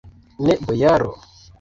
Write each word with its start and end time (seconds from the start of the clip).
Ne, 0.47 0.55
bojaro! 0.71 1.15